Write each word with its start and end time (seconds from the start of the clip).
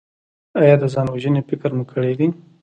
ایا 0.61 0.75
د 0.81 0.83
ځان 0.93 1.07
وژنې 1.09 1.41
فکر 1.49 1.69
مو 1.77 1.83
کړی 1.91 2.13
دی؟ 2.19 2.27